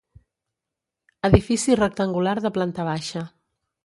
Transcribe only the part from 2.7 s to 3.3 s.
baixa.